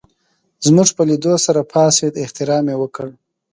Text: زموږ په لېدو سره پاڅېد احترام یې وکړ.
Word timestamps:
زموږ 0.65 0.89
په 0.95 1.03
لېدو 1.09 1.33
سره 1.45 1.61
پاڅېد 1.71 2.13
احترام 2.23 2.65
یې 2.71 2.75
وکړ. 2.81 3.07